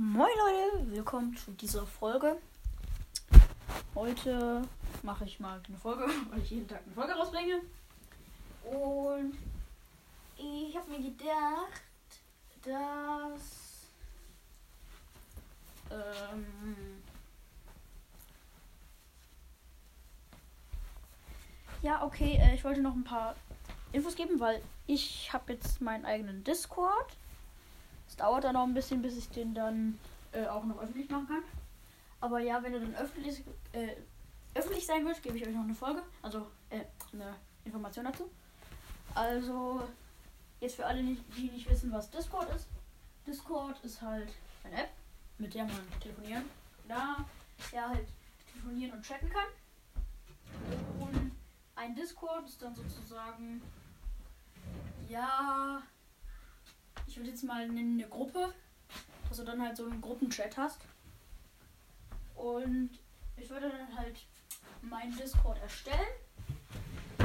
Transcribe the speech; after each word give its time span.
Moin 0.00 0.30
Leute, 0.38 0.92
willkommen 0.92 1.36
zu 1.36 1.50
dieser 1.50 1.84
Folge. 1.84 2.36
Heute 3.96 4.62
mache 5.02 5.24
ich 5.24 5.40
mal 5.40 5.60
eine 5.66 5.76
Folge, 5.76 6.04
weil 6.30 6.38
ich 6.38 6.50
jeden 6.50 6.68
Tag 6.68 6.82
eine 6.86 6.94
Folge 6.94 7.14
rausbringe. 7.14 7.62
Und 8.62 9.36
ich 10.36 10.76
habe 10.76 10.88
mir 10.88 11.00
gedacht, 11.00 11.82
dass 12.62 13.88
ähm, 15.90 17.02
ja 21.82 22.04
okay, 22.04 22.38
äh, 22.40 22.54
ich 22.54 22.62
wollte 22.62 22.82
noch 22.82 22.94
ein 22.94 23.02
paar 23.02 23.34
Infos 23.90 24.14
geben, 24.14 24.38
weil 24.38 24.62
ich 24.86 25.32
habe 25.32 25.54
jetzt 25.54 25.80
meinen 25.80 26.04
eigenen 26.04 26.44
Discord 26.44 27.16
dauert 28.18 28.44
dann 28.44 28.54
noch 28.54 28.64
ein 28.64 28.74
bisschen, 28.74 29.00
bis 29.02 29.16
ich 29.16 29.28
den 29.30 29.54
dann 29.54 29.98
äh, 30.32 30.46
auch 30.46 30.64
noch 30.64 30.80
öffentlich 30.80 31.08
machen 31.08 31.28
kann. 31.28 31.42
Aber 32.20 32.40
ja, 32.40 32.62
wenn 32.62 32.74
er 32.74 32.80
dann 32.80 32.94
öffentlich, 32.96 33.42
äh, 33.72 33.94
öffentlich 34.54 34.86
sein 34.86 35.06
wird, 35.06 35.22
gebe 35.22 35.36
ich 35.36 35.46
euch 35.46 35.54
noch 35.54 35.62
eine 35.62 35.74
Folge. 35.74 36.02
Also 36.20 36.46
äh, 36.70 36.84
eine 37.12 37.34
Information 37.64 38.04
dazu. 38.04 38.30
Also, 39.14 39.82
jetzt 40.60 40.76
für 40.76 40.86
alle, 40.86 41.02
die 41.02 41.50
nicht 41.50 41.68
wissen, 41.68 41.92
was 41.92 42.10
Discord 42.10 42.48
ist. 42.54 42.68
Discord 43.26 43.82
ist 43.84 44.00
halt 44.02 44.32
eine 44.64 44.82
App, 44.82 44.90
mit 45.38 45.54
der 45.54 45.64
man 45.64 45.76
telefonieren, 46.00 46.44
da 46.86 47.24
ja 47.72 47.88
halt 47.88 48.08
telefonieren 48.52 48.92
und 48.92 49.02
chatten 49.02 49.28
kann. 49.28 49.48
Und 51.00 51.32
ein 51.76 51.94
Discord 51.94 52.46
ist 52.46 52.60
dann 52.62 52.74
sozusagen 52.74 53.62
ja 55.08 55.82
jetzt 57.38 57.46
mal 57.46 57.62
eine 57.62 58.08
Gruppe, 58.08 58.52
dass 59.28 59.38
du 59.38 59.44
dann 59.44 59.62
halt 59.62 59.76
so 59.76 59.84
einen 59.84 60.00
Gruppenchat 60.00 60.56
hast. 60.56 60.80
Und 62.34 62.90
ich 63.36 63.48
würde 63.48 63.70
dann 63.70 63.96
halt 63.96 64.16
meinen 64.82 65.16
Discord 65.16 65.56
erstellen. 65.62 66.08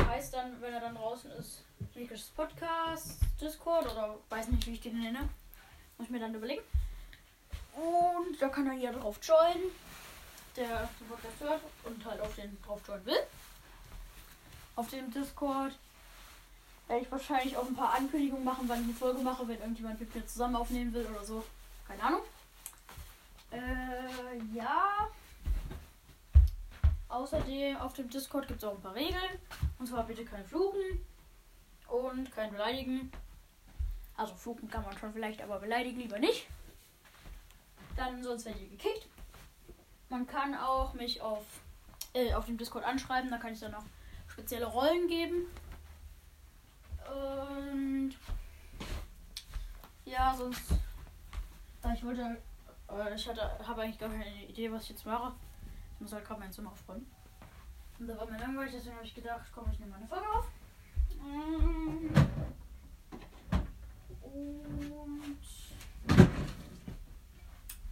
Heißt 0.08 0.36
dann, 0.36 0.62
wenn 0.62 0.72
er 0.72 0.82
dann 0.82 0.94
draußen 0.94 1.32
ist, 1.32 1.64
Mikes 1.96 2.30
Podcast, 2.36 3.22
Discord 3.42 3.92
oder 3.92 4.20
weiß 4.30 4.50
nicht, 4.50 4.68
wie 4.68 4.74
ich 4.74 4.82
den 4.82 5.00
nenne. 5.00 5.28
Muss 5.98 6.06
ich 6.06 6.12
mir 6.12 6.20
dann 6.20 6.36
überlegen. 6.36 6.62
Und 7.74 8.40
da 8.40 8.50
kann 8.50 8.68
dann 8.68 8.80
jeder 8.80 8.94
drauf 8.94 9.20
joinen, 9.24 9.72
der 10.56 10.88
den 11.00 11.08
Podcast 11.08 11.40
hört 11.40 11.62
und 11.86 12.06
halt 12.06 12.22
auf 12.22 12.36
den 12.36 12.56
drauf 12.62 12.82
joinen 12.88 13.06
will. 13.08 13.24
Auf 14.76 14.90
dem 14.90 15.10
Discord 15.10 15.74
werde 16.94 17.06
ich 17.06 17.12
wahrscheinlich 17.12 17.58
auch 17.58 17.66
ein 17.66 17.76
paar 17.76 17.96
Ankündigungen 17.96 18.46
machen, 18.46 18.66
wann 18.68 18.82
ich 18.82 18.86
eine 18.86 18.94
Folge 18.94 19.20
mache, 19.20 19.48
wenn 19.48 19.60
irgendjemand 19.60 20.00
mit 20.00 20.14
mir 20.14 20.26
zusammen 20.28 20.56
aufnehmen 20.56 20.94
will 20.94 21.08
oder 21.08 21.24
so. 21.24 21.44
Keine 21.88 22.04
Ahnung. 22.04 22.22
Äh, 23.50 24.56
ja. 24.56 25.10
Außerdem 27.10 27.78
auf 27.78 27.94
dem 27.94 28.10
Discord 28.12 28.48
gibt 28.48 28.62
es 28.62 28.70
auch 28.70 28.76
ein 28.76 28.82
paar 28.82 28.94
Regeln. 28.94 29.40
Und 29.80 29.88
zwar 29.88 30.04
bitte 30.04 30.24
kein 30.24 30.46
Fluchen 30.46 31.04
und 31.88 32.32
kein 32.32 32.52
Beleidigen. 32.52 33.12
Also 34.16 34.36
fluchen 34.36 34.70
kann 34.70 34.84
man 34.84 34.96
schon 35.00 35.14
vielleicht, 35.14 35.42
aber 35.42 35.60
beleidigen 35.60 36.00
lieber 36.00 36.20
nicht. 36.20 36.46
Dann 37.96 38.24
sonst 38.24 38.46
werdet 38.46 38.62
ihr 38.62 38.70
gekickt. 38.70 39.08
Man 40.10 40.28
kann 40.28 40.54
auch 40.54 40.94
mich 40.94 41.22
auf, 41.22 41.44
äh, 42.14 42.36
auf 42.36 42.46
dem 42.46 42.60
Discord 42.60 42.84
anschreiben, 42.86 43.32
da 43.32 43.38
kann 43.38 43.54
ich 43.54 43.60
dann 43.60 43.72
noch 43.72 43.86
spezielle 44.28 44.68
Rollen 44.68 45.08
geben. 45.08 45.48
Und 47.14 48.16
ja, 50.06 50.36
sonst. 50.36 50.74
Ich 51.94 52.04
wollte. 52.04 52.38
Ich 53.16 53.28
hatte, 53.28 53.68
habe 53.68 53.82
eigentlich 53.82 54.00
gar 54.00 54.10
keine 54.10 54.46
Idee, 54.46 54.72
was 54.72 54.84
ich 54.84 54.90
jetzt 54.90 55.06
mache. 55.06 55.34
Ich 55.96 56.02
muss 56.02 56.14
halt 56.14 56.26
gerade 56.26 56.40
mein 56.40 56.52
Zimmer 56.52 56.72
aufräumen. 56.72 57.08
Und 58.00 58.08
da 58.08 58.18
war 58.18 58.30
mir 58.30 58.38
langweilig, 58.38 58.74
deswegen 58.74 58.96
habe 58.96 59.06
ich 59.06 59.16
gedacht, 59.16 59.46
komm, 59.54 59.72
ich 59.72 59.80
nehme 59.80 59.92
meine 59.92 60.08
Folge 60.08 60.28
auf. 60.30 60.48
Und 64.22 65.40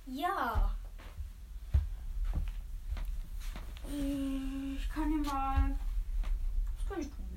ja. 0.05 0.75
Ich 3.87 4.89
kann 4.89 5.09
dir 5.09 5.29
mal. 5.29 5.75
Was 6.77 6.89
kann 6.89 6.99
ich 6.99 7.07
tun? 7.07 7.30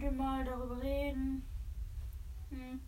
Könnte 0.00 0.16
mal 0.16 0.44
darüber 0.44 0.80
reden. 0.82 1.46
Hm. 2.50 2.80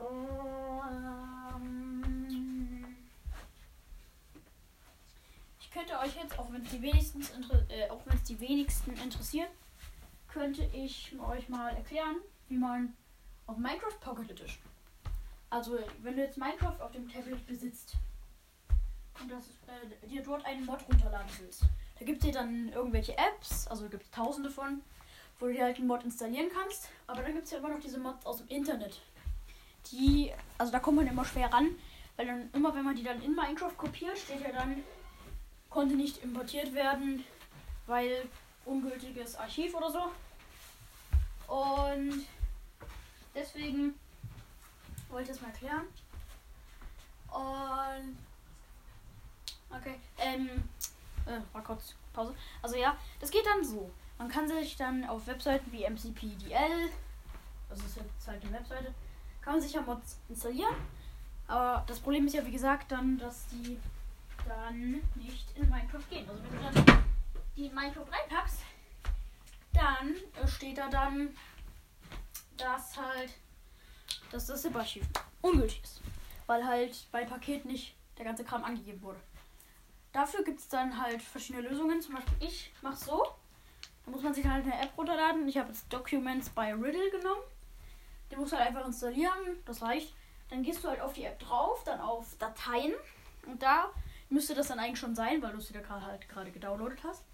Ähm. 0.00 0.86
ich 5.60 5.70
könnte 5.70 5.98
euch 6.00 6.16
jetzt, 6.16 6.38
auch 6.38 6.52
wenn 6.52 6.62
es 6.62 6.70
die 6.70 6.82
wenigsten 6.82 7.22
äh, 7.68 7.88
auch 7.90 8.04
wenn 8.06 8.16
es 8.16 8.24
die 8.24 8.40
wenigsten 8.40 8.92
interessieren, 8.96 9.48
könnte 10.28 10.64
ich 10.72 11.14
euch 11.20 11.48
mal 11.48 11.74
erklären, 11.76 12.16
wie 12.48 12.58
man 12.58 12.94
auf 13.46 13.56
Minecraft 13.56 14.00
Pocket 14.00 14.30
Edition. 14.30 14.62
Also 15.50 15.78
wenn 16.02 16.16
du 16.16 16.22
jetzt 16.22 16.38
Minecraft 16.38 16.80
auf 16.80 16.90
dem 16.92 17.08
Tablet 17.08 17.46
besitzt 17.46 17.96
und 19.20 19.30
das, 19.30 19.44
äh, 19.68 20.06
dir 20.08 20.22
dort 20.22 20.44
einen 20.44 20.64
Mod 20.64 20.80
runterladen 20.88 21.30
willst, 21.40 21.66
da 22.02 22.06
gibt 22.06 22.18
es 22.18 22.24
dir 22.24 22.32
dann 22.32 22.68
irgendwelche 22.70 23.16
Apps, 23.16 23.68
also 23.68 23.88
gibt 23.88 24.02
es 24.02 24.10
tausende 24.10 24.50
von, 24.50 24.82
wo 25.38 25.46
du 25.46 25.52
dir 25.52 25.62
halt 25.62 25.76
einen 25.76 25.86
Mod 25.86 26.02
installieren 26.02 26.50
kannst. 26.52 26.88
Aber 27.06 27.22
dann 27.22 27.32
gibt 27.32 27.44
es 27.44 27.52
ja 27.52 27.58
immer 27.58 27.68
noch 27.68 27.78
diese 27.78 28.00
Mods 28.00 28.26
aus 28.26 28.38
dem 28.38 28.48
Internet. 28.48 29.00
Die, 29.92 30.32
also 30.58 30.72
da 30.72 30.80
kommt 30.80 30.96
man 30.96 31.06
immer 31.06 31.24
schwer 31.24 31.52
ran, 31.52 31.76
weil 32.16 32.26
dann 32.26 32.50
immer, 32.54 32.74
wenn 32.74 32.84
man 32.84 32.96
die 32.96 33.04
dann 33.04 33.22
in 33.22 33.36
Minecraft 33.36 33.76
kopiert, 33.76 34.18
steht 34.18 34.40
ja 34.40 34.50
dann, 34.50 34.82
konnte 35.70 35.94
nicht 35.94 36.24
importiert 36.24 36.74
werden, 36.74 37.24
weil 37.86 38.28
ungültiges 38.64 39.36
Archiv 39.36 39.72
oder 39.76 39.92
so. 39.92 40.10
Und 41.54 42.26
deswegen 43.32 43.94
wollte 45.08 45.30
ich 45.30 45.36
das 45.36 45.40
mal 45.40 45.50
erklären. 45.50 45.86
Und 47.30 48.18
okay, 49.70 50.00
ähm, 50.18 50.64
äh, 51.26 51.40
mal 51.52 51.62
kurz 51.62 51.94
Pause. 52.12 52.34
Also 52.60 52.76
ja, 52.76 52.96
das 53.20 53.30
geht 53.30 53.46
dann 53.46 53.64
so. 53.64 53.90
Man 54.18 54.28
kann 54.28 54.46
sich 54.46 54.76
dann 54.76 55.04
auf 55.04 55.26
Webseiten 55.26 55.70
wie 55.72 55.88
MCPDL, 55.88 56.90
das 57.68 57.78
ist 57.80 57.96
jetzt 57.96 58.28
halt 58.28 58.42
eine 58.42 58.52
Webseite, 58.52 58.94
kann 59.40 59.54
man 59.54 59.62
sich 59.62 59.72
ja 59.72 59.80
Mods 59.80 60.18
installieren. 60.28 60.74
Aber 61.48 61.84
das 61.86 61.98
Problem 62.00 62.26
ist 62.26 62.34
ja, 62.34 62.46
wie 62.46 62.52
gesagt, 62.52 62.92
dann, 62.92 63.18
dass 63.18 63.46
die 63.48 63.78
dann 64.46 65.02
nicht 65.14 65.56
in 65.56 65.68
Minecraft 65.68 66.08
gehen. 66.08 66.28
Also 66.28 66.42
wenn 66.42 66.72
du 66.72 66.80
dann 66.82 67.02
die 67.56 67.66
in 67.66 67.74
Minecraft 67.74 68.06
reinpackst, 68.10 68.60
dann 69.72 70.14
äh, 70.40 70.46
steht 70.46 70.78
da 70.78 70.88
dann, 70.88 71.30
dass 72.56 72.96
halt, 72.96 73.32
dass 74.30 74.46
das 74.46 74.62
ZIP-Archiv 74.62 75.06
ungültig 75.40 75.82
ist. 75.82 76.00
Weil 76.46 76.64
halt 76.66 77.06
bei 77.10 77.24
Paket 77.24 77.64
nicht 77.64 77.94
der 78.18 78.24
ganze 78.24 78.44
Kram 78.44 78.64
angegeben 78.64 79.02
wurde. 79.02 79.20
Dafür 80.12 80.44
gibt 80.44 80.60
es 80.60 80.68
dann 80.68 81.00
halt 81.00 81.22
verschiedene 81.22 81.68
Lösungen. 81.68 82.00
Zum 82.00 82.14
Beispiel 82.14 82.36
ich 82.40 82.72
mache 82.82 82.96
so. 82.96 83.26
Da 84.04 84.10
muss 84.10 84.22
man 84.22 84.34
sich 84.34 84.46
halt 84.46 84.64
eine 84.64 84.80
App 84.80 84.96
runterladen. 84.96 85.48
Ich 85.48 85.56
habe 85.58 85.68
jetzt 85.68 85.92
Documents 85.92 86.50
by 86.50 86.72
Riddle 86.72 87.10
genommen. 87.10 87.42
Den 88.30 88.38
musst 88.38 88.52
du 88.52 88.56
halt 88.56 88.68
einfach 88.68 88.86
installieren. 88.86 89.62
Das 89.64 89.82
reicht. 89.82 90.14
Dann 90.50 90.62
gehst 90.62 90.84
du 90.84 90.88
halt 90.88 91.00
auf 91.00 91.14
die 91.14 91.24
App 91.24 91.38
drauf, 91.38 91.82
dann 91.84 92.00
auf 92.00 92.36
Dateien. 92.38 92.92
Und 93.46 93.62
da 93.62 93.90
müsste 94.28 94.54
das 94.54 94.68
dann 94.68 94.78
eigentlich 94.78 94.98
schon 94.98 95.14
sein, 95.14 95.40
weil 95.42 95.52
du 95.52 95.58
es 95.58 95.68
wieder 95.68 95.88
halt 95.88 96.28
gerade 96.28 96.50
gedownloadet 96.50 97.02
hast. 97.04 97.24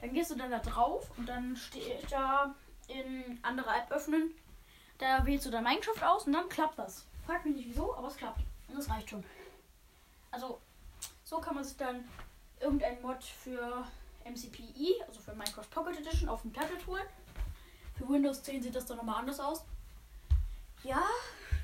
Dann 0.00 0.12
gehst 0.12 0.30
du 0.30 0.34
dann 0.34 0.50
da 0.50 0.58
drauf 0.58 1.10
und 1.16 1.28
dann 1.28 1.56
steht 1.56 2.10
da 2.10 2.54
in 2.88 3.38
andere 3.42 3.70
App 3.70 3.90
öffnen. 3.90 4.32
Da 4.98 5.24
wählst 5.24 5.46
du 5.46 5.50
dann 5.50 5.64
Minecraft 5.64 6.02
aus 6.02 6.26
und 6.26 6.32
dann 6.32 6.48
klappt 6.48 6.78
das. 6.78 7.06
Frag 7.26 7.44
mich 7.44 7.56
nicht 7.56 7.68
wieso, 7.68 7.94
aber 7.96 8.08
es 8.08 8.16
klappt. 8.16 8.40
Und 8.68 8.76
das 8.76 8.90
reicht 8.90 9.10
schon. 9.10 9.24
Also 10.30 10.60
so 11.24 11.38
kann 11.40 11.54
man 11.54 11.64
sich 11.64 11.76
dann 11.76 12.08
irgendein 12.64 13.00
Mod 13.02 13.22
für 13.22 13.86
MCPE, 14.24 15.04
also 15.06 15.20
für 15.20 15.34
Minecraft 15.34 15.70
Pocket 15.70 15.98
Edition, 15.98 16.28
auf 16.28 16.42
dem 16.42 16.52
Tablet 16.52 16.86
holen. 16.86 17.06
Für 17.96 18.08
Windows 18.08 18.42
10 18.42 18.62
sieht 18.62 18.74
das 18.74 18.86
dann 18.86 18.96
nochmal 18.96 19.20
anders 19.20 19.38
aus. 19.38 19.64
Ja, 20.82 21.02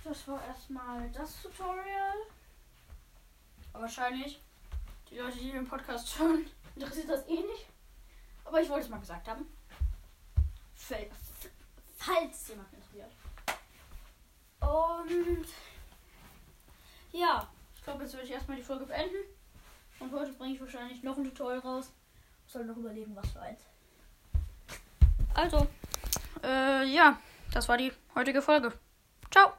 das 0.05 0.29
war 0.29 0.45
erstmal 0.45 1.11
das 1.11 1.43
Tutorial. 1.43 2.15
Aber 3.73 3.83
wahrscheinlich, 3.83 4.41
die 5.09 5.19
Leute, 5.19 5.39
die 5.39 5.53
den 5.53 5.67
Podcast 5.67 6.19
hören, 6.19 6.47
interessiert 6.77 7.09
das 7.09 7.27
eh 7.29 7.41
nicht. 7.41 7.67
Aber 8.45 8.61
ich 8.61 8.69
wollte 8.69 8.85
es 8.85 8.91
mal 8.91 9.01
gesagt 9.01 9.27
haben. 9.27 9.47
Falls 11.97 12.49
jemand 12.49 12.73
interessiert. 12.73 13.13
Und 14.61 15.47
ja, 17.13 17.49
ich 17.75 17.83
glaube, 17.83 18.03
jetzt 18.03 18.13
würde 18.13 18.27
ich 18.27 18.33
erstmal 18.33 18.57
die 18.57 18.63
Folge 18.63 18.87
beenden. 18.87 19.40
Und 20.01 20.13
heute 20.13 20.33
bringe 20.33 20.55
ich 20.55 20.61
wahrscheinlich 20.61 21.03
noch 21.03 21.17
ein 21.17 21.25
Tutorial 21.25 21.61
raus. 21.61 21.93
Ich 22.47 22.53
soll 22.53 22.65
noch 22.65 22.77
überlegen, 22.77 23.15
was 23.15 23.31
für 23.31 23.41
eins. 23.41 23.61
Also, 25.35 25.69
äh, 26.43 26.85
ja, 26.85 27.19
das 27.53 27.69
war 27.69 27.77
die 27.77 27.93
heutige 28.15 28.43
Folge. 28.43 28.73
Ciao! 29.31 29.53